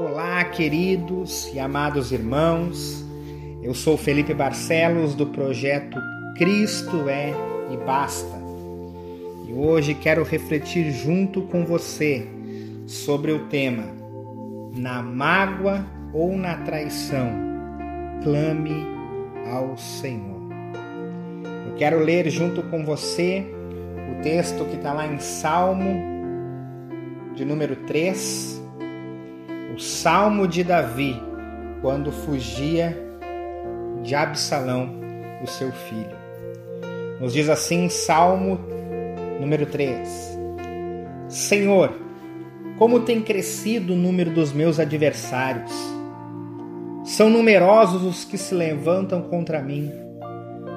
Olá, 0.00 0.44
queridos 0.44 1.52
e 1.52 1.58
amados 1.58 2.12
irmãos. 2.12 3.04
Eu 3.60 3.74
sou 3.74 3.98
Felipe 3.98 4.32
Barcelos 4.32 5.12
do 5.12 5.26
projeto 5.26 5.98
Cristo 6.36 7.08
é 7.08 7.32
e 7.68 7.76
basta. 7.78 8.38
E 9.48 9.52
hoje 9.52 9.94
quero 9.94 10.22
refletir 10.22 10.92
junto 10.92 11.42
com 11.42 11.64
você 11.64 12.28
sobre 12.86 13.32
o 13.32 13.48
tema 13.48 13.86
Na 14.72 15.02
mágoa 15.02 15.84
ou 16.12 16.36
na 16.36 16.58
traição, 16.58 17.32
clame 18.22 18.86
ao 19.50 19.76
Senhor. 19.76 20.48
Eu 21.66 21.74
quero 21.74 21.98
ler 21.98 22.30
junto 22.30 22.62
com 22.62 22.84
você 22.84 23.44
o 24.16 24.22
texto 24.22 24.64
que 24.66 24.76
está 24.76 24.92
lá 24.92 25.08
em 25.08 25.18
Salmo 25.18 26.00
de 27.34 27.44
número 27.44 27.74
3, 27.84 28.57
o 29.78 29.80
Salmo 29.80 30.48
de 30.48 30.64
Davi, 30.64 31.22
quando 31.80 32.10
fugia 32.10 33.00
de 34.02 34.12
Absalão, 34.12 34.90
o 35.40 35.46
seu 35.46 35.70
filho. 35.70 36.16
Nos 37.20 37.32
diz 37.32 37.48
assim, 37.48 37.88
Salmo 37.88 38.58
número 39.40 39.66
3: 39.66 40.36
Senhor, 41.28 41.92
como 42.76 42.98
tem 42.98 43.22
crescido 43.22 43.92
o 43.92 43.96
número 43.96 44.32
dos 44.32 44.52
meus 44.52 44.80
adversários. 44.80 45.72
São 47.04 47.30
numerosos 47.30 48.02
os 48.02 48.24
que 48.24 48.36
se 48.36 48.56
levantam 48.56 49.22
contra 49.22 49.62
mim. 49.62 49.92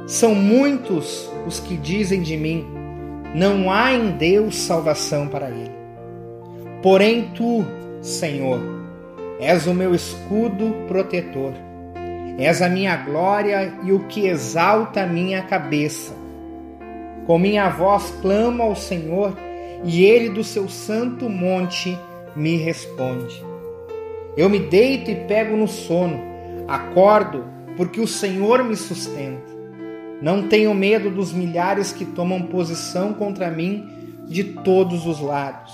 São 0.05 0.36
muitos 0.36 1.27
os 1.47 1.59
que 1.59 1.75
dizem 1.75 2.22
de 2.22 2.38
mim: 2.38 2.67
não 3.33 3.72
há 3.72 3.94
em 3.94 4.11
Deus 4.11 4.58
salvação 4.58 5.27
para 5.27 5.49
ele. 5.49 5.72
Porém, 6.83 7.31
tu, 7.33 7.66
Senhor, 7.99 8.80
és 9.41 9.66
o 9.66 9.73
meu 9.73 9.95
escudo 9.95 10.86
protetor, 10.88 11.54
és 12.38 12.61
a 12.61 12.70
minha 12.70 12.95
glória 12.95 13.73
e 13.83 13.92
o 13.92 14.02
que 14.02 14.28
exalta 14.28 15.02
a 15.02 15.08
minha 15.08 15.42
cabeça. 15.42 16.14
Com 17.25 17.39
minha 17.39 17.67
voz 17.67 18.14
clamo 18.22 18.61
ao 18.61 18.75
Senhor, 18.75 19.36
e 19.83 20.06
ele 20.06 20.30
do 20.30 20.44
seu 20.44 20.70
santo 20.70 21.28
monte 21.28 21.98
me 22.36 22.56
responde. 22.56 23.44
Eu 24.38 24.48
me 24.48 24.59
deito 24.59 25.09
e 25.09 25.16
pego 25.16 25.58
no 25.58 25.67
sono, 25.67 26.22
acordo, 26.67 27.44
porque 27.76 28.00
o 28.00 28.08
Senhor 28.08 28.64
me 28.64 28.76
sustenta. 28.76 29.52
Não 30.22 30.48
tenho 30.48 30.72
medo 30.76 31.09
dos 31.09 31.33
milhares 31.33 31.92
que 31.92 32.05
tomam 32.05 32.44
posição 32.44 33.11
contra 33.14 33.50
mim 33.50 33.89
de 34.28 34.44
todos 34.44 35.08
os 35.08 35.20
lados. 35.20 35.73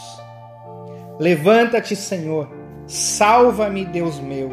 Levanta-te, 1.19 1.97
Senhor, 1.97 2.56
salva-me, 2.87 3.85
Deus 3.85 4.19
meu, 4.19 4.49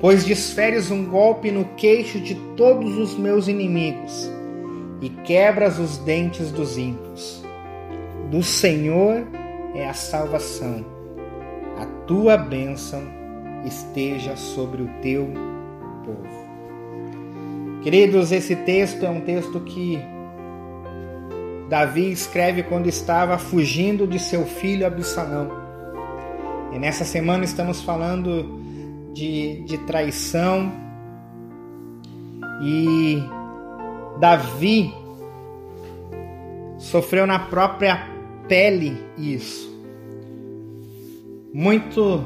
pois 0.00 0.24
desferes 0.24 0.90
um 0.90 1.04
golpe 1.04 1.50
no 1.50 1.64
queixo 1.76 2.20
de 2.20 2.34
todos 2.56 2.98
os 2.98 3.16
meus 3.16 3.48
inimigos 3.48 4.30
e 5.00 5.08
quebras 5.08 5.78
os 5.78 5.96
dentes 5.98 6.50
dos 6.50 6.76
ímpios. 6.76 7.44
Do 8.30 8.42
Senhor 8.42 9.26
é 9.74 9.88
a 9.88 9.94
salvação, 9.94 10.84
a 11.78 11.86
tua 12.06 12.36
bênção 12.36 13.02
esteja 13.64 14.36
sobre 14.36 14.82
o 14.82 14.90
teu 15.00 15.28
povo. 16.04 16.40
Queridos, 17.82 18.30
esse 18.30 18.56
texto 18.56 19.06
é 19.06 19.10
um 19.10 19.20
texto 19.20 19.60
que 19.60 19.98
Davi 21.68 22.10
escreve 22.10 22.62
quando 22.64 22.88
estava 22.88 23.38
fugindo 23.38 24.06
de 24.06 24.18
seu 24.18 24.44
filho 24.44 24.86
Absalão. 24.86 25.59
E 26.72 26.78
nessa 26.78 27.04
semana 27.04 27.44
estamos 27.44 27.80
falando 27.82 28.60
de, 29.12 29.62
de 29.64 29.78
traição 29.78 30.72
e 32.62 33.22
Davi 34.18 34.94
sofreu 36.78 37.26
na 37.26 37.38
própria 37.38 38.06
pele 38.48 39.02
isso. 39.18 39.70
Muito 41.52 42.22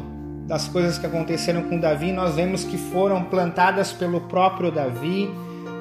das 0.47 0.69
coisas 0.69 0.99
que 0.99 1.07
aconteceram 1.07 1.63
com 1.63 1.79
Davi, 1.79 2.13
nós 2.13 2.35
vemos 2.35 2.65
que 2.65 2.77
foram 2.77 3.25
plantadas 3.25 3.93
pelo 3.93 4.21
próprio 4.23 4.71
Davi, 4.71 5.31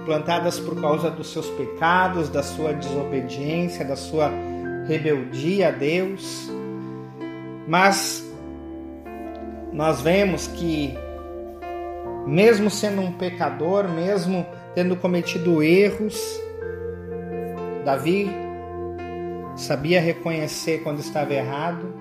plantadas 0.05 0.59
por 0.59 0.79
causa 0.79 1.09
dos 1.09 1.31
seus 1.33 1.49
pecados, 1.49 2.29
da 2.29 2.41
sua 2.41 2.73
desobediência, 2.73 3.83
da 3.83 3.97
sua 3.97 4.31
rebeldia 4.87 5.67
a 5.67 5.71
Deus. 5.71 6.49
Mas 7.67 8.32
nós 9.73 10.01
vemos 10.01 10.47
que, 10.47 10.93
mesmo 12.27 12.69
sendo 12.69 13.01
um 13.01 13.11
pecador, 13.11 13.89
mesmo 13.89 14.45
tendo 14.75 14.95
cometido 14.95 15.63
erros, 15.63 16.39
Davi 17.83 18.29
sabia 19.55 19.99
reconhecer 19.99 20.83
quando 20.83 20.99
estava 20.99 21.33
errado 21.33 21.93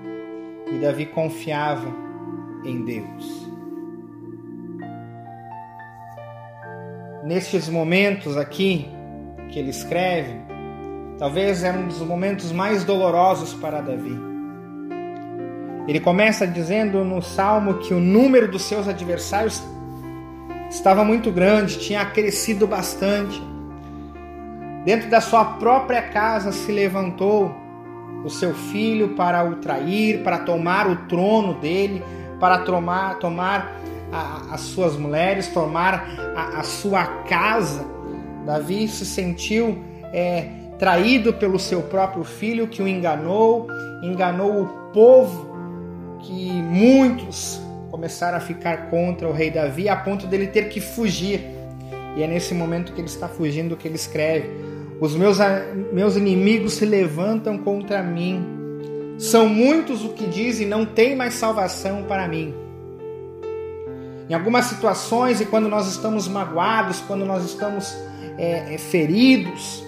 e 0.71 0.77
Davi 0.77 1.07
confiava 1.07 1.87
em 2.63 2.85
Deus. 2.85 3.43
Nestes 7.23 7.69
momentos 7.69 8.37
aqui 8.37 8.87
que 9.49 9.57
ele 9.57 9.69
escreve, 9.69 10.33
talvez 11.17 11.63
era 11.63 11.77
um 11.77 11.87
dos 11.87 11.99
momentos 11.99 12.51
mais 12.51 12.83
dolorosos 12.83 13.53
para 13.53 13.81
Davi. 13.81 14.32
Ele 15.87 15.99
começa 15.99 16.47
dizendo 16.47 17.03
no 17.03 17.21
salmo 17.21 17.75
que 17.75 17.93
o 17.93 17.99
número 17.99 18.49
dos 18.49 18.63
seus 18.63 18.87
adversários 18.87 19.61
estava 20.69 21.03
muito 21.03 21.31
grande, 21.31 21.79
tinha 21.79 22.05
crescido 22.05 22.65
bastante. 22.65 23.41
Dentro 24.85 25.09
da 25.09 25.21
sua 25.21 25.45
própria 25.45 26.01
casa 26.01 26.51
se 26.51 26.71
levantou 26.71 27.53
o 28.23 28.29
seu 28.29 28.53
filho 28.53 29.09
para 29.09 29.43
o 29.43 29.55
trair, 29.55 30.23
para 30.23 30.39
tomar 30.39 30.89
o 30.89 30.95
trono 31.07 31.55
dele, 31.55 32.03
para 32.39 32.59
tomar, 32.59 33.19
tomar 33.19 33.79
a, 34.11 34.53
as 34.53 34.61
suas 34.61 34.95
mulheres, 34.95 35.47
tomar 35.49 36.07
a, 36.35 36.59
a, 36.59 36.63
sua 36.63 37.05
casa. 37.05 37.85
Davi 38.45 38.87
se 38.87 39.05
sentiu 39.05 39.83
é, 40.13 40.47
traído 40.79 41.33
pelo 41.33 41.59
seu 41.59 41.81
próprio 41.83 42.23
filho 42.23 42.67
que 42.67 42.81
o 42.81 42.87
enganou, 42.87 43.67
enganou 44.01 44.61
o 44.61 44.67
povo, 44.93 45.52
que 46.23 46.51
muitos 46.51 47.61
começaram 47.91 48.37
a 48.37 48.41
ficar 48.41 48.89
contra 48.89 49.27
o 49.27 49.31
rei 49.31 49.51
Davi 49.51 49.87
a 49.87 49.95
ponto 49.95 50.25
dele 50.25 50.47
ter 50.47 50.69
que 50.69 50.81
fugir. 50.81 51.41
E 52.17 52.23
é 52.23 52.27
nesse 52.27 52.53
momento 52.53 52.93
que 52.93 53.01
ele 53.01 53.07
está 53.07 53.27
fugindo 53.27 53.77
que 53.77 53.87
ele 53.87 53.95
escreve: 53.95 54.49
Os 54.99 55.15
meus, 55.15 55.37
meus 55.91 56.15
inimigos 56.15 56.73
se 56.73 56.85
levantam 56.85 57.57
contra 57.57 58.01
mim 58.01 58.61
são 59.17 59.47
muitos 59.47 60.03
o 60.03 60.09
que 60.09 60.25
dizem 60.25 60.67
não 60.67 60.85
tem 60.85 61.15
mais 61.15 61.35
salvação 61.35 62.03
para 62.03 62.27
mim. 62.27 62.53
Em 64.29 64.33
algumas 64.33 64.65
situações, 64.65 65.41
e 65.41 65.45
quando 65.45 65.67
nós 65.67 65.87
estamos 65.87 66.27
magoados, 66.27 66.99
quando 67.01 67.25
nós 67.25 67.43
estamos 67.45 67.95
é, 68.37 68.73
é, 68.73 68.77
feridos, 68.77 69.83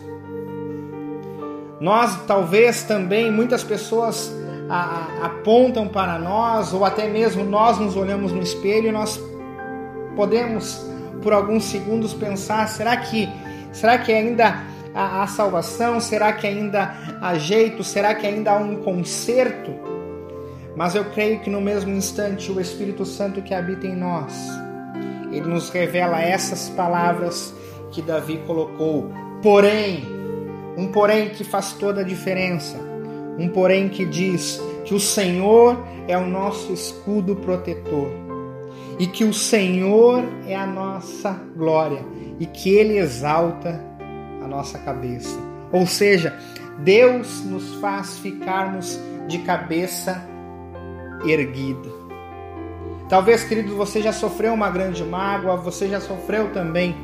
nós 1.80 2.26
talvez 2.26 2.84
também, 2.84 3.32
muitas 3.32 3.64
pessoas 3.64 4.32
a, 4.70 5.26
apontam 5.26 5.88
para 5.88 6.18
nós, 6.18 6.74
ou 6.74 6.86
até 6.86 7.08
mesmo 7.08 7.44
nós 7.44 7.78
nos 7.78 7.96
olhamos 7.96 8.32
no 8.32 8.42
espelho 8.42 8.88
e 8.88 8.92
nós 8.92 9.22
podemos, 10.16 10.86
por 11.22 11.34
alguns 11.34 11.66
segundos, 11.66 12.14
pensar: 12.14 12.68
será 12.68 12.98
que, 12.98 13.30
será 13.72 13.98
que 13.98 14.12
ainda 14.12 14.64
a, 14.94 15.24
a 15.24 15.28
salvação? 15.28 16.00
Será 16.00 16.34
que 16.34 16.48
ainda 16.48 16.96
há 17.22 17.36
jeito? 17.36 17.84
Será 17.84 18.16
que 18.16 18.26
ainda 18.26 18.52
há 18.52 18.58
um 18.58 18.78
conserto? 18.78 19.72
Mas 20.76 20.94
eu 20.94 21.06
creio 21.06 21.40
que 21.40 21.50
no 21.50 21.62
mesmo 21.62 21.92
instante 21.92 22.52
o 22.52 22.60
Espírito 22.60 23.06
Santo 23.06 23.42
que 23.42 23.54
habita 23.54 23.88
em 23.88 23.96
nós, 23.96 24.34
ele 25.32 25.48
nos 25.48 25.70
revela 25.70 26.22
essas 26.22 26.70
palavras 26.70 27.54
que 27.92 28.02
Davi 28.02 28.42
colocou. 28.46 29.10
Porém, 29.42 30.04
um 30.78 30.92
porém 30.92 31.30
que 31.30 31.44
faz 31.44 31.74
toda 31.74 32.02
a 32.02 32.04
diferença. 32.04 32.85
Um 33.38 33.50
porém 33.50 33.90
que 33.90 34.06
diz 34.06 34.62
que 34.86 34.94
o 34.94 35.00
Senhor 35.00 35.78
é 36.08 36.18
o 36.18 36.26
nosso 36.26 36.72
escudo 36.72 37.36
protetor 37.36 38.10
e 38.98 39.08
que 39.08 39.24
o 39.24 39.34
Senhor 39.34 40.24
é 40.48 40.56
a 40.56 40.66
nossa 40.66 41.32
glória 41.56 42.06
e 42.40 42.46
que 42.46 42.70
ele 42.70 42.98
exalta 42.98 43.82
a 44.44 44.48
nossa 44.48 44.80
cabeça. 44.80 45.38
Ou 45.72 45.86
seja, 45.86 46.38
Deus 46.80 47.44
nos 47.46 47.76
faz 47.76 48.18
ficarmos 48.20 49.00
de 49.28 49.40
cabeça 49.40 50.26
erguida. 51.26 51.90
Talvez, 53.10 53.44
querido, 53.44 53.76
você 53.76 54.02
já 54.02 54.12
sofreu 54.12 54.54
uma 54.54 54.70
grande 54.70 55.04
mágoa, 55.04 55.56
você 55.56 55.88
já 55.88 56.00
sofreu 56.00 56.52
também 56.52 56.96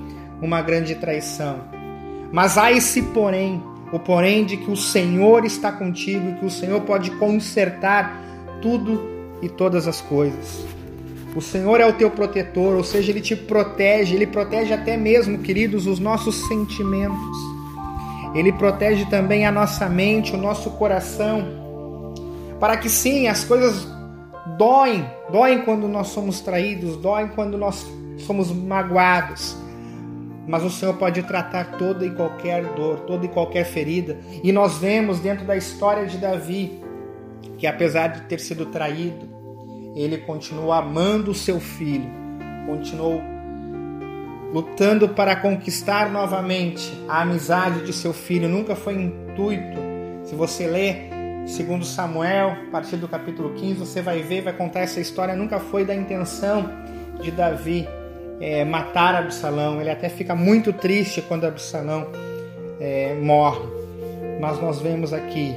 uma 0.41 0.61
grande 0.61 0.95
traição. 0.95 1.61
Mas 2.31 2.57
há 2.57 2.71
esse 2.71 3.01
porém, 3.01 3.61
o 3.91 3.99
porém 3.99 4.45
de 4.45 4.57
que 4.57 4.71
o 4.71 4.77
Senhor 4.77 5.45
está 5.45 5.71
contigo 5.71 6.29
e 6.29 6.33
que 6.35 6.45
o 6.45 6.49
Senhor 6.49 6.81
pode 6.81 7.11
consertar 7.11 8.59
tudo 8.61 9.01
e 9.41 9.49
todas 9.49 9.87
as 9.87 9.99
coisas. 10.01 10.65
O 11.35 11.41
Senhor 11.41 11.79
é 11.79 11.85
o 11.85 11.93
teu 11.93 12.11
protetor, 12.11 12.75
ou 12.75 12.83
seja, 12.83 13.11
ele 13.11 13.21
te 13.21 13.35
protege, 13.35 14.15
ele 14.15 14.27
protege 14.27 14.73
até 14.73 14.97
mesmo, 14.97 15.39
queridos, 15.39 15.87
os 15.87 15.99
nossos 15.99 16.47
sentimentos. 16.47 17.37
Ele 18.35 18.51
protege 18.51 19.05
também 19.05 19.45
a 19.45 19.51
nossa 19.51 19.87
mente, 19.89 20.33
o 20.33 20.37
nosso 20.37 20.71
coração, 20.71 21.43
para 22.59 22.77
que 22.77 22.89
sim, 22.89 23.27
as 23.27 23.43
coisas 23.43 23.87
doem, 24.57 25.05
doem 25.31 25.61
quando 25.61 25.87
nós 25.87 26.09
somos 26.09 26.41
traídos, 26.41 26.97
doem 26.97 27.27
quando 27.29 27.57
nós 27.57 27.85
somos 28.19 28.51
magoados. 28.51 29.55
Mas 30.47 30.63
o 30.63 30.69
Senhor 30.69 30.95
pode 30.95 31.21
tratar 31.23 31.77
toda 31.77 32.05
e 32.05 32.11
qualquer 32.11 32.63
dor, 32.73 33.01
toda 33.01 33.25
e 33.25 33.29
qualquer 33.29 33.63
ferida. 33.65 34.17
E 34.43 34.51
nós 34.51 34.77
vemos 34.77 35.19
dentro 35.19 35.45
da 35.45 35.55
história 35.55 36.05
de 36.05 36.17
Davi 36.17 36.81
que 37.57 37.67
apesar 37.67 38.07
de 38.07 38.21
ter 38.21 38.39
sido 38.39 38.65
traído, 38.65 39.29
ele 39.95 40.17
continuou 40.17 40.71
amando 40.71 41.29
o 41.29 41.35
seu 41.35 41.59
filho, 41.59 42.09
continuou 42.65 43.21
lutando 44.51 45.09
para 45.09 45.35
conquistar 45.35 46.11
novamente 46.11 46.91
a 47.07 47.21
amizade 47.21 47.85
de 47.85 47.93
seu 47.93 48.13
filho. 48.13 48.49
Nunca 48.49 48.75
foi 48.75 48.95
intuito. 48.95 49.79
Se 50.23 50.33
você 50.35 50.65
ler 50.65 51.09
segundo 51.45 51.85
Samuel, 51.85 52.57
a 52.67 52.71
partir 52.71 52.97
do 52.97 53.07
capítulo 53.07 53.53
15, 53.53 53.75
você 53.75 54.01
vai 54.01 54.21
ver, 54.21 54.41
vai 54.41 54.53
contar 54.53 54.81
essa 54.81 54.99
história. 54.99 55.35
Nunca 55.35 55.59
foi 55.59 55.85
da 55.85 55.95
intenção 55.95 56.67
de 57.21 57.29
Davi 57.29 57.87
é, 58.41 58.65
matar 58.65 59.15
Absalão. 59.15 59.79
Ele 59.79 59.89
até 59.89 60.09
fica 60.09 60.35
muito 60.35 60.73
triste 60.73 61.21
quando 61.21 61.45
Absalão 61.45 62.07
é, 62.79 63.15
morre. 63.21 63.61
Mas 64.39 64.59
nós 64.59 64.81
vemos 64.81 65.13
aqui 65.13 65.55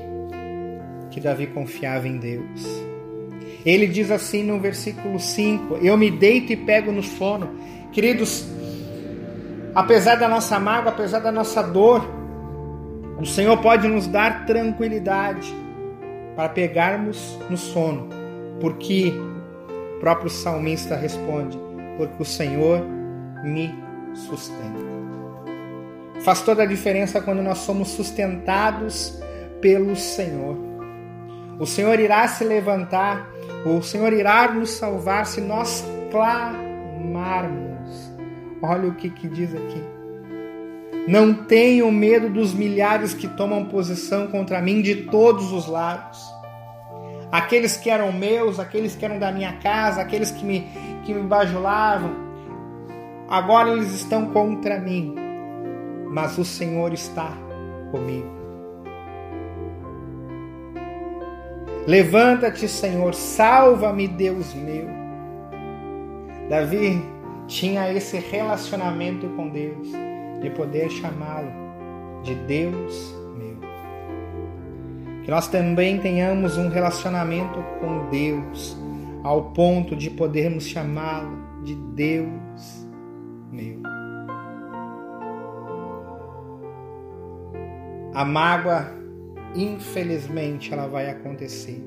que 1.10 1.18
Davi 1.20 1.46
confiava 1.46 2.06
em 2.06 2.18
Deus. 2.18 2.84
Ele 3.64 3.86
diz 3.86 4.10
assim 4.10 4.42
no 4.42 4.60
versículo 4.60 5.18
5: 5.18 5.78
Eu 5.82 5.96
me 5.96 6.10
deito 6.10 6.52
e 6.52 6.56
pego 6.56 6.92
no 6.92 7.02
sono. 7.02 7.48
Queridos, 7.92 8.46
apesar 9.74 10.16
da 10.16 10.28
nossa 10.28 10.60
mágoa, 10.60 10.92
apesar 10.92 11.20
da 11.20 11.32
nossa 11.32 11.62
dor, 11.62 12.06
o 13.18 13.24
Senhor 13.24 13.56
pode 13.58 13.88
nos 13.88 14.06
dar 14.06 14.44
tranquilidade 14.44 15.54
para 16.36 16.48
pegarmos 16.48 17.38
no 17.48 17.56
sono, 17.56 18.08
porque 18.60 19.14
o 19.96 20.00
próprio 20.00 20.28
salmista 20.28 20.94
responde: 20.96 21.56
Porque 21.96 22.22
o 22.22 22.24
Senhor 22.24 22.80
me 23.42 23.74
sustenta. 24.14 24.94
Faz 26.20 26.42
toda 26.42 26.62
a 26.62 26.66
diferença 26.66 27.20
quando 27.20 27.42
nós 27.42 27.58
somos 27.58 27.88
sustentados 27.88 29.20
pelo 29.60 29.94
Senhor. 29.94 30.56
O 31.58 31.66
Senhor 31.66 32.00
irá 32.00 32.26
se 32.26 32.44
levantar 32.44 33.34
o 33.64 33.82
Senhor 33.82 34.12
irá 34.12 34.52
nos 34.52 34.72
salvar 34.72 35.24
se 35.24 35.40
nós 35.40 35.82
clamarmos. 36.10 38.12
Olha 38.62 38.88
o 38.88 38.94
que, 38.94 39.08
que 39.08 39.26
diz 39.26 39.54
aqui. 39.54 39.82
Não 41.08 41.32
tenho 41.32 41.90
medo 41.90 42.28
dos 42.28 42.52
milhares 42.52 43.14
que 43.14 43.26
tomam 43.26 43.64
posição 43.64 44.26
contra 44.26 44.60
mim 44.60 44.82
de 44.82 44.96
todos 45.06 45.50
os 45.50 45.66
lados. 45.66 46.22
Aqueles 47.32 47.78
que 47.78 47.88
eram 47.88 48.12
meus, 48.12 48.60
aqueles 48.60 48.94
que 48.94 49.04
eram 49.04 49.18
da 49.18 49.32
minha 49.32 49.54
casa, 49.54 50.02
aqueles 50.02 50.30
que 50.30 50.44
me, 50.44 50.68
que 51.04 51.14
me 51.14 51.22
bajulavam, 51.22 52.10
agora 53.28 53.70
eles 53.70 53.92
estão 53.92 54.26
contra 54.26 54.78
mim. 54.78 55.14
Mas 56.10 56.38
o 56.38 56.44
Senhor 56.44 56.92
está 56.92 57.32
comigo. 57.90 58.28
Levanta-te, 61.86 62.66
Senhor, 62.66 63.12
salva-me, 63.14 64.08
Deus 64.08 64.54
meu. 64.54 64.88
Davi 66.48 67.02
tinha 67.46 67.92
esse 67.92 68.18
relacionamento 68.18 69.28
com 69.30 69.48
Deus, 69.48 69.88
de 70.40 70.50
poder 70.50 70.90
chamá-lo 70.90 71.52
de 72.22 72.34
Deus 72.34 73.14
meu. 73.36 73.56
Que 75.24 75.30
nós 75.30 75.48
também 75.48 75.98
tenhamos 75.98 76.56
um 76.56 76.68
relacionamento 76.68 77.62
com 77.80 78.08
Deus, 78.08 78.76
ao 79.24 79.52
ponto 79.52 79.96
de 79.96 80.10
podermos 80.10 80.66
chamá-lo 80.66 81.64
de 81.64 81.74
Deus 81.74 82.86
meu. 83.50 83.80
A 88.12 88.24
mágoa 88.24 88.92
infelizmente 89.54 90.72
ela 90.72 90.86
vai 90.86 91.08
acontecer. 91.08 91.82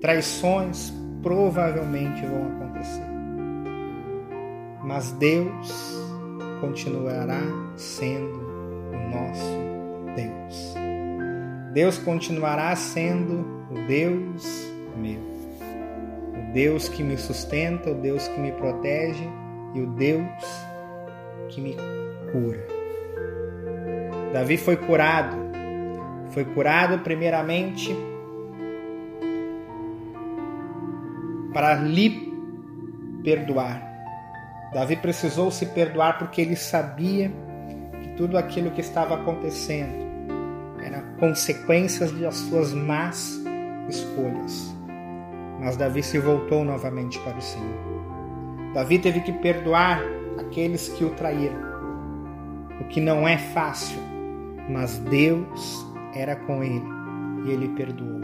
Traições 0.00 0.92
provavelmente 1.20 2.24
vão 2.24 2.46
acontecer. 2.52 3.04
Mas 4.84 5.12
Deus 5.12 5.98
continuará 6.60 7.42
sendo 7.76 8.38
o 8.88 9.10
nosso 9.10 10.14
Deus. 10.14 10.74
Deus 11.74 11.98
continuará 11.98 12.74
sendo 12.76 13.66
o 13.70 13.86
Deus 13.86 14.69
Deus 16.52 16.88
que 16.88 17.02
me 17.02 17.16
sustenta, 17.16 17.90
o 17.90 17.94
Deus 17.94 18.26
que 18.28 18.40
me 18.40 18.52
protege 18.52 19.28
e 19.74 19.80
o 19.80 19.86
Deus 19.86 20.26
que 21.48 21.60
me 21.60 21.76
cura. 22.32 22.66
Davi 24.32 24.56
foi 24.56 24.76
curado 24.76 25.50
foi 26.30 26.44
curado 26.44 27.00
primeiramente 27.00 27.94
para 31.52 31.74
lhe 31.74 32.32
perdoar. 33.24 33.88
Davi 34.72 34.96
precisou 34.96 35.50
se 35.50 35.66
perdoar 35.66 36.18
porque 36.18 36.40
ele 36.40 36.54
sabia 36.54 37.30
que 38.00 38.10
tudo 38.16 38.38
aquilo 38.38 38.70
que 38.70 38.80
estava 38.80 39.16
acontecendo 39.16 40.08
era 40.84 41.02
consequências 41.18 42.16
de 42.16 42.24
as 42.24 42.36
suas 42.36 42.72
más 42.72 43.40
escolhas. 43.88 44.79
Mas 45.60 45.76
Davi 45.76 46.02
se 46.02 46.18
voltou 46.18 46.64
novamente 46.64 47.18
para 47.20 47.36
o 47.36 47.42
Senhor. 47.42 47.90
Davi 48.72 48.98
teve 48.98 49.20
que 49.20 49.32
perdoar 49.32 50.00
aqueles 50.38 50.88
que 50.88 51.04
o 51.04 51.10
traíram, 51.10 51.60
o 52.80 52.84
que 52.84 53.00
não 53.00 53.28
é 53.28 53.36
fácil, 53.36 53.98
mas 54.68 54.98
Deus 54.98 55.86
era 56.14 56.34
com 56.36 56.62
ele 56.62 56.84
e 57.44 57.50
ele 57.50 57.68
perdoou. 57.70 58.20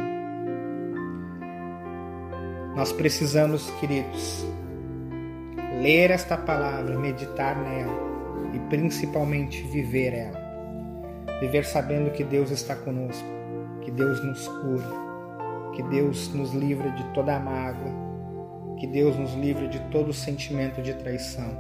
Nós 2.75 2.93
precisamos, 2.93 3.71
queridos, 3.81 4.47
ler 5.81 6.10
esta 6.10 6.37
palavra, 6.37 6.99
meditar 6.99 7.56
nela 7.56 7.93
e 8.55 8.58
principalmente 8.70 9.63
viver 9.63 10.13
ela. 10.15 10.46
Viver 11.41 11.65
sabendo 11.65 12.10
que 12.13 12.25
Deus 12.25 12.51
está 12.51 12.77
conosco, 12.77 13.27
que 13.82 13.91
Deus 13.91 14.25
nos 14.25 14.46
cura, 14.49 15.06
que 15.77 15.83
Deus 15.83 16.33
nos 16.33 16.55
livra 16.55 16.91
de 16.93 17.05
toda 17.13 17.37
a 17.37 17.39
mágoa, 17.39 17.93
que 18.81 18.87
Deus 18.87 19.15
nos 19.15 19.35
livra 19.35 19.69
de 19.69 19.79
todo 19.91 20.11
sentimento 20.11 20.81
de 20.81 20.95
traição, 20.95 21.51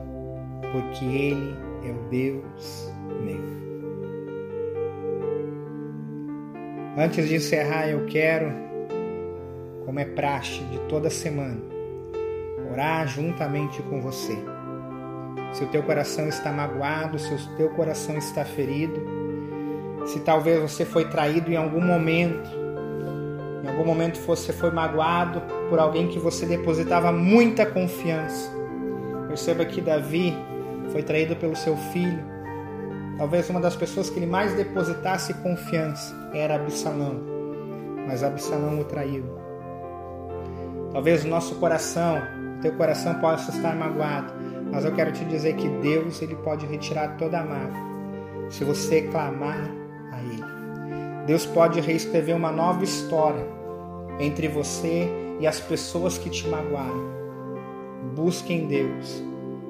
porque 0.72 1.04
Ele 1.04 1.54
é 1.86 1.90
o 1.90 2.08
Deus 2.08 2.90
meu. 3.22 3.44
Antes 6.96 7.28
de 7.28 7.34
encerrar, 7.34 7.90
eu 7.90 8.06
quero, 8.06 8.50
como 9.84 10.00
é 10.00 10.06
praxe 10.06 10.64
de 10.64 10.78
toda 10.88 11.10
semana, 11.10 11.60
orar 12.72 13.06
juntamente 13.06 13.82
com 13.82 14.00
você. 14.00 14.36
Se 15.52 15.62
o 15.62 15.66
teu 15.66 15.82
coração 15.82 16.26
está 16.26 16.50
magoado, 16.50 17.18
se 17.18 17.34
o 17.34 17.56
teu 17.58 17.68
coração 17.68 18.16
está 18.16 18.46
ferido, 18.46 18.98
se 20.06 20.20
talvez 20.20 20.58
você 20.58 20.86
foi 20.86 21.04
traído 21.04 21.52
em 21.52 21.56
algum 21.56 21.82
momento, 21.82 22.65
algum 23.76 23.84
momento 23.84 24.18
você 24.20 24.52
foi 24.52 24.70
magoado 24.70 25.42
por 25.68 25.78
alguém 25.78 26.08
que 26.08 26.18
você 26.18 26.46
depositava 26.46 27.12
muita 27.12 27.66
confiança. 27.66 28.50
Perceba 29.28 29.64
que 29.64 29.80
Davi 29.80 30.34
foi 30.90 31.02
traído 31.02 31.36
pelo 31.36 31.54
seu 31.54 31.76
filho, 31.76 32.36
Talvez 33.16 33.48
uma 33.48 33.60
das 33.60 33.74
pessoas 33.74 34.10
que 34.10 34.18
ele 34.18 34.26
mais 34.26 34.54
depositasse 34.54 35.32
confiança 35.34 36.14
era 36.34 36.56
Absalão, 36.56 37.18
mas 38.06 38.22
Absalão 38.22 38.78
o 38.78 38.84
traiu. 38.84 39.24
Talvez 40.92 41.24
o 41.24 41.28
nosso 41.28 41.54
coração, 41.54 42.20
o 42.58 42.60
teu 42.60 42.74
coração 42.74 43.14
possa 43.14 43.50
estar 43.50 43.74
magoado, 43.74 44.34
mas 44.70 44.84
eu 44.84 44.92
quero 44.92 45.12
te 45.12 45.24
dizer 45.24 45.54
que 45.56 45.66
Deus 45.66 46.20
ele 46.20 46.36
pode 46.36 46.66
retirar 46.66 47.16
toda 47.16 47.40
a 47.40 47.44
mágoa 47.44 47.86
se 48.50 48.64
você 48.64 49.02
clamar 49.02 49.66
a 50.12 50.20
Ele. 50.20 50.44
Deus 51.26 51.46
pode 51.46 51.80
reescrever 51.80 52.36
uma 52.36 52.52
nova 52.52 52.84
história 52.84 53.44
entre 54.18 54.48
você 54.48 55.08
e 55.40 55.46
as 55.46 55.60
pessoas 55.60 56.18
que 56.18 56.30
te 56.30 56.48
magoaram. 56.48 57.16
Busque 58.14 58.52
em 58.52 58.66
Deus, 58.66 59.22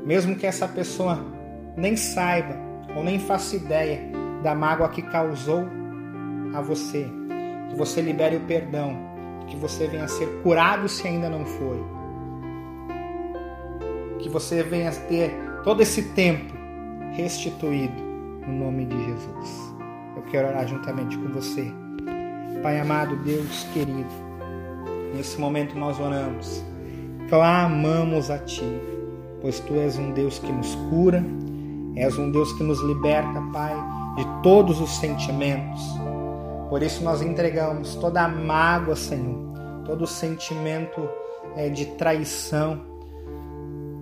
mesmo 0.05 0.37
que 0.37 0.47
essa 0.47 0.69
pessoa 0.69 1.25
nem 1.77 1.97
saiba 1.97 2.57
ou 2.95 3.03
nem 3.03 3.19
faça 3.19 3.57
ideia 3.57 4.01
da 4.43 4.55
mágoa 4.55 4.89
que 4.89 5.03
causou 5.03 5.65
a 6.55 6.61
você. 6.61 7.07
Que 7.69 7.77
você 7.77 8.01
libere 8.01 8.37
o 8.37 8.41
perdão, 8.41 8.97
que 9.49 9.57
você 9.57 9.87
venha 9.87 10.05
a 10.05 10.09
ser 10.09 10.27
curado 10.43 10.89
se 10.89 11.07
ainda 11.07 11.29
não 11.29 11.45
foi. 11.45 11.97
que 14.27 14.29
você 14.29 14.61
venha 14.61 14.91
ter 14.91 15.31
todo 15.63 15.81
esse 15.81 16.03
tempo 16.11 16.53
restituído 17.13 17.95
no 18.45 18.65
nome 18.65 18.85
de 18.87 19.05
Jesus. 19.05 19.75
Eu 20.17 20.23
quero 20.25 20.49
orar 20.49 20.67
juntamente 20.67 21.17
com 21.17 21.29
você. 21.29 21.73
Pai 22.61 22.81
amado, 22.81 23.15
Deus 23.23 23.65
querido, 23.73 24.11
nesse 25.15 25.41
momento 25.41 25.79
nós 25.79 25.99
oramos, 26.01 26.63
clamamos 27.29 28.31
a 28.31 28.39
Ti, 28.39 28.81
pois 29.41 29.61
Tu 29.61 29.75
és 29.75 29.99
um 29.99 30.13
Deus 30.13 30.39
que 30.39 30.51
nos 30.51 30.75
cura, 30.91 31.25
és 31.95 32.17
um 32.19 32.31
Deus 32.31 32.53
que 32.53 32.63
nos 32.63 32.81
liberta, 32.81 33.41
Pai, 33.53 33.75
de 34.17 34.25
todos 34.43 34.81
os 34.81 34.97
sentimentos. 34.97 35.83
Por 36.69 36.83
isso 36.83 37.03
nós 37.03 37.23
entregamos 37.23 37.95
toda 37.95 38.23
a 38.23 38.29
mágoa, 38.29 38.97
Senhor, 38.97 39.39
todo 39.85 40.03
o 40.03 40.07
sentimento 40.07 41.09
é, 41.57 41.69
de 41.69 41.87
traição, 41.87 42.81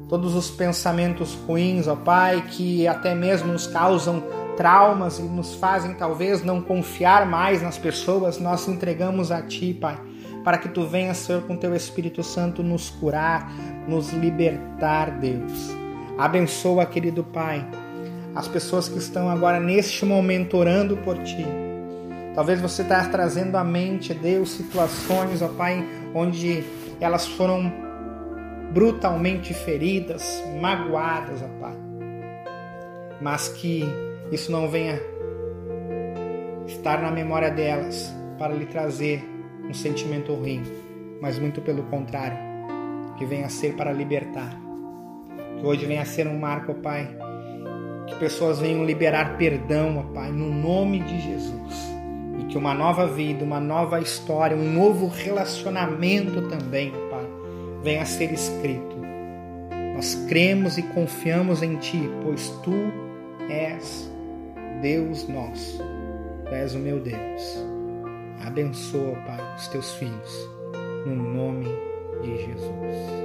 todos 0.09 0.35
os 0.35 0.51
pensamentos 0.51 1.35
ruins, 1.47 1.87
ó 1.87 1.97
Pai, 1.97 2.43
que 2.51 2.87
até 2.87 3.15
mesmo 3.15 3.53
nos 3.53 3.67
causam 3.67 4.23
traumas 4.57 5.19
e 5.19 5.23
nos 5.23 5.55
fazem 5.55 5.95
talvez 5.95 6.45
não 6.45 6.61
confiar 6.61 7.27
mais 7.27 7.61
nas 7.63 7.77
pessoas, 7.77 8.39
nós 8.39 8.67
entregamos 8.69 9.31
a 9.31 9.43
Ti, 9.43 9.75
Pai, 9.75 9.99
para 10.45 10.59
que 10.59 10.69
Tu 10.69 10.87
venhas, 10.87 11.17
Senhor, 11.17 11.43
com 11.43 11.57
Teu 11.57 11.75
Espírito 11.75 12.23
Santo 12.23 12.63
nos 12.63 12.91
curar, 12.91 13.51
nos 13.89 14.13
libertar, 14.13 15.11
Deus. 15.19 15.75
Abençoa, 16.19 16.85
querido 16.85 17.25
Pai, 17.25 17.67
as 18.35 18.47
pessoas 18.47 18.89
que 18.89 18.99
estão 18.99 19.31
agora 19.31 19.59
neste 19.59 20.05
momento 20.05 20.59
orando 20.59 20.99
por 20.99 21.17
Ti. 21.23 21.47
Talvez 22.35 22.61
você 22.61 22.83
está 22.83 23.03
trazendo 23.09 23.57
à 23.57 23.65
mente, 23.65 24.13
Deus, 24.13 24.51
situações, 24.51 25.41
ó 25.41 25.49
Pai, 25.49 25.83
onde 26.15 26.63
elas 27.01 27.27
foram 27.27 27.73
brutalmente 28.73 29.55
feridas, 29.55 30.43
magoadas, 30.61 31.41
ó 31.43 31.61
Pai. 31.61 31.77
Mas 33.21 33.49
que 33.49 33.85
isso 34.31 34.53
não 34.53 34.69
venha 34.69 35.01
estar 36.67 37.01
na 37.01 37.11
memória 37.11 37.51
delas 37.51 38.13
para 38.39 38.53
lhe 38.53 38.67
trazer 38.67 39.34
um 39.75 39.77
sentimento 39.77 40.33
ruim, 40.33 40.63
mas 41.21 41.37
muito 41.37 41.61
pelo 41.61 41.83
contrário, 41.85 42.39
que 43.19 43.27
venha 43.27 43.47
a 43.47 43.49
ser 43.49 43.75
para 43.75 43.93
libertar. 43.93 44.57
Que 45.59 45.67
hoje 45.67 45.85
venha 45.85 46.03
a 46.03 46.05
ser 46.05 46.29
um 46.29 46.39
marco, 46.39 46.71
ó 46.71 46.75
Pai, 46.75 47.09
que 48.07 48.15
pessoas 48.17 48.61
venham 48.61 48.85
liberar 48.85 49.37
perdão, 49.37 49.99
ó 49.99 50.15
Pai, 50.15 50.31
no 50.31 50.49
nome 50.49 51.01
de 51.01 51.21
Jesus. 51.21 51.93
E 52.39 52.45
que 52.45 52.57
uma 52.57 52.73
nova 52.73 53.09
vida, 53.09 53.45
uma 53.45 53.61
nova 53.61 54.01
história, 54.01 54.57
um 54.57 54.73
novo 54.73 55.09
relacionamento 55.09 56.43
também, 56.43 56.93
ó 56.95 57.11
Pai, 57.11 57.27
venha 57.83 58.03
a 58.03 58.07
ser 58.07 58.33
escrito. 58.33 58.95
Nós 59.95 60.15
cremos 60.29 60.79
e 60.79 60.83
confiamos 60.83 61.63
em 61.63 61.77
Ti, 61.77 62.09
pois 62.23 62.49
Tu 62.63 62.93
és 63.49 64.11
Deus 64.81 65.27
nosso. 65.29 65.83
Tu 66.47 66.55
és 66.55 66.75
o 66.75 66.79
meu 66.79 67.01
Deus. 67.01 67.74
Abençoa, 68.43 69.17
Pai, 69.27 69.55
os 69.57 69.69
Teus 69.69 69.95
filhos, 69.95 70.49
no 71.07 71.15
nome 71.15 71.67
de 72.23 72.37
Jesus. 72.37 73.25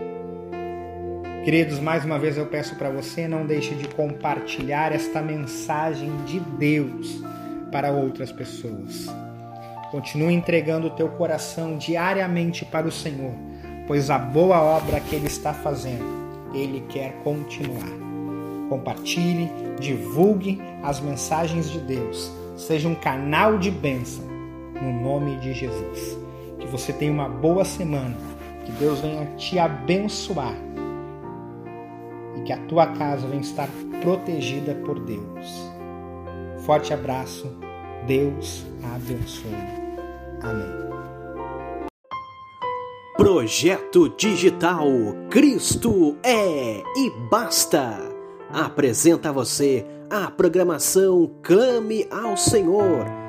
Queridos, 1.43 1.79
mais 1.79 2.05
uma 2.05 2.19
vez 2.19 2.37
eu 2.37 2.45
peço 2.45 2.75
para 2.75 2.89
você, 2.89 3.27
não 3.27 3.45
deixe 3.45 3.73
de 3.73 3.87
compartilhar 3.87 4.91
esta 4.91 5.21
mensagem 5.21 6.11
de 6.25 6.39
Deus 6.39 7.23
para 7.71 7.91
outras 7.91 8.31
pessoas. 8.31 9.07
Continue 9.89 10.33
entregando 10.33 10.87
o 10.87 10.91
teu 10.91 11.09
coração 11.09 11.77
diariamente 11.77 12.63
para 12.65 12.87
o 12.87 12.91
Senhor, 12.91 13.33
pois 13.87 14.09
a 14.09 14.19
boa 14.19 14.61
obra 14.61 14.99
que 14.99 15.15
Ele 15.15 15.27
está 15.27 15.53
fazendo, 15.53 16.51
Ele 16.53 16.81
quer 16.89 17.13
continuar. 17.23 17.89
Compartilhe, 18.69 19.49
divulgue 19.79 20.61
as 20.83 20.99
mensagens 20.99 21.69
de 21.71 21.79
Deus. 21.79 22.31
Seja 22.55 22.87
um 22.87 22.95
canal 22.95 23.57
de 23.57 23.71
bênção 23.71 24.28
no 24.81 24.91
nome 25.01 25.37
de 25.37 25.53
Jesus. 25.53 26.17
Que 26.59 26.67
você 26.67 26.91
tenha 26.93 27.11
uma 27.11 27.29
boa 27.29 27.63
semana. 27.63 28.15
Que 28.65 28.71
Deus 28.73 28.99
venha 28.99 29.25
te 29.35 29.57
abençoar. 29.57 30.55
E 32.37 32.41
que 32.41 32.53
a 32.53 32.57
tua 32.67 32.87
casa 32.87 33.27
venha 33.27 33.41
estar 33.41 33.69
protegida 34.01 34.75
por 34.85 34.99
Deus. 34.99 35.71
Forte 36.65 36.93
abraço. 36.93 37.47
Deus 38.05 38.65
abençoe. 38.95 39.51
Amém. 40.41 40.89
Projeto 43.17 44.09
Digital 44.15 44.87
Cristo 45.29 46.15
é 46.23 46.81
e 46.95 47.11
basta. 47.29 47.99
Apresenta 48.51 49.29
a 49.29 49.31
você 49.31 49.85
a 50.09 50.31
programação 50.31 51.29
Clame 51.43 52.07
ao 52.09 52.37
Senhor. 52.37 53.28